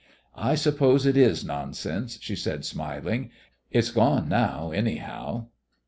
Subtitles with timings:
[0.33, 3.29] "I suppose it is nonsense," she said, smiling.
[3.69, 5.49] "It's gone now, anyhow."